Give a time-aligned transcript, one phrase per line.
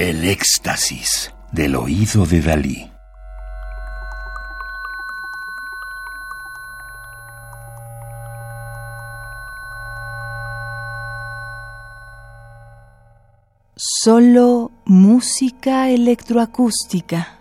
[0.00, 2.92] El éxtasis del oído de Dalí.
[13.74, 17.40] Solo música electroacústica.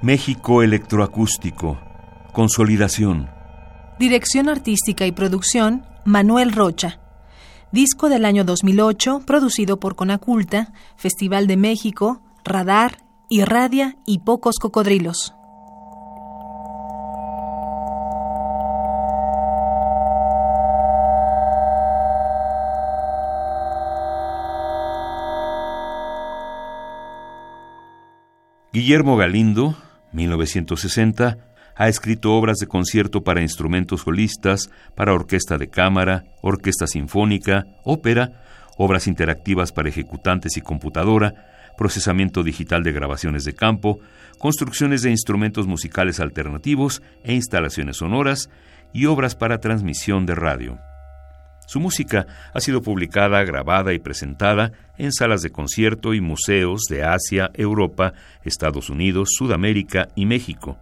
[0.00, 1.76] México Electroacústico.
[2.32, 3.33] Consolidación.
[3.98, 6.98] Dirección artística y producción, Manuel Rocha.
[7.70, 12.98] Disco del año 2008, producido por Conaculta, Festival de México, Radar,
[13.30, 15.32] Irradia y Pocos Cocodrilos.
[28.72, 29.76] Guillermo Galindo,
[30.10, 37.66] 1960, ha escrito obras de concierto para instrumentos solistas, para orquesta de cámara, orquesta sinfónica,
[37.84, 38.42] ópera,
[38.76, 43.98] obras interactivas para ejecutantes y computadora, procesamiento digital de grabaciones de campo,
[44.38, 48.48] construcciones de instrumentos musicales alternativos e instalaciones sonoras,
[48.94, 50.78] y obras para transmisión de radio.
[51.66, 57.02] Su música ha sido publicada, grabada y presentada en salas de concierto y museos de
[57.02, 58.12] Asia, Europa,
[58.44, 60.78] Estados Unidos, Sudamérica y México.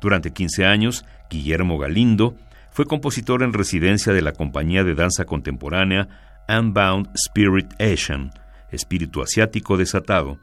[0.00, 2.36] Durante 15 años, Guillermo Galindo
[2.70, 6.08] fue compositor en residencia de la compañía de danza contemporánea
[6.48, 8.30] Unbound Spirit Asian,
[8.70, 10.38] Espíritu Asiático Desatado,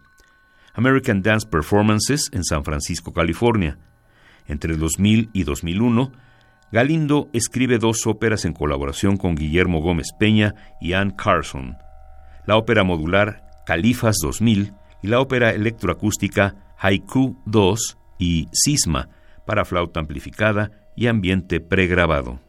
[0.74, 3.78] American Dance Performances en San Francisco, California.
[4.48, 6.12] Entre 2000 y 2001,
[6.72, 11.78] Galindo escribe dos óperas en colaboración con Guillermo Gómez Peña y Ann Carson,
[12.46, 19.10] la ópera modular Califas 2000 y la ópera electroacústica Haiku 2 y Sisma
[19.46, 22.40] para flauta amplificada y ambiente pregrabado.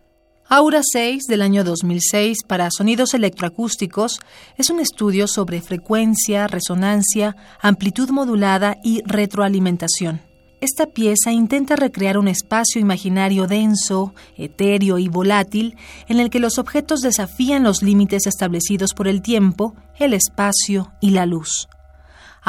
[0.49, 4.21] Aura 6 del año 2006 para sonidos electroacústicos
[4.57, 10.21] es un estudio sobre frecuencia, resonancia, amplitud modulada y retroalimentación.
[10.61, 15.77] Esta pieza intenta recrear un espacio imaginario denso, etéreo y volátil
[16.09, 21.11] en el que los objetos desafían los límites establecidos por el tiempo, el espacio y
[21.11, 21.69] la luz.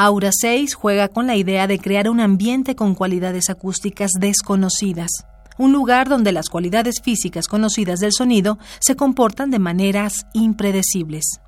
[0.00, 5.10] Aura 6 juega con la idea de crear un ambiente con cualidades acústicas desconocidas,
[5.58, 11.40] un lugar donde las cualidades físicas conocidas del sonido se comportan de maneras impredecibles.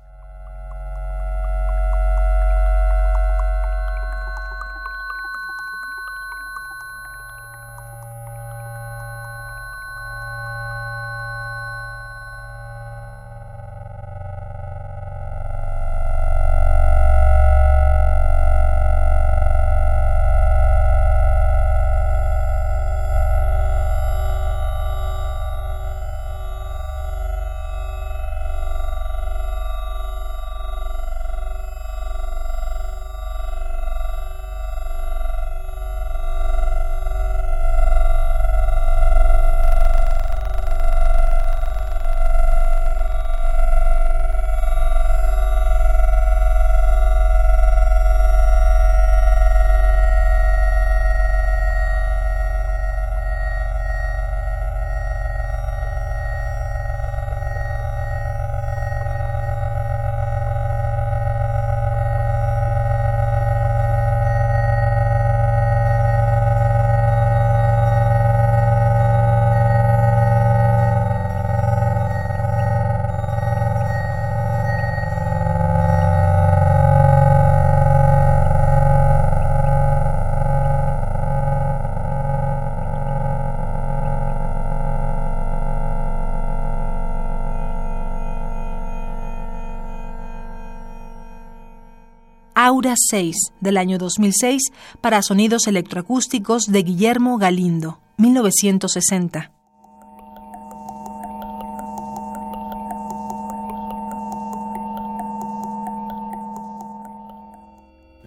[92.63, 94.71] Aura 6 del año 2006
[95.01, 99.51] para sonidos electroacústicos de Guillermo Galindo, 1960.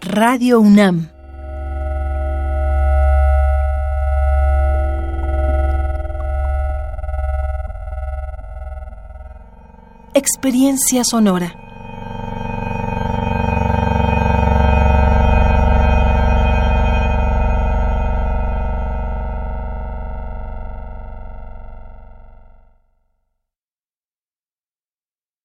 [0.00, 1.10] Radio UNAM.
[10.12, 11.63] Experiencia sonora.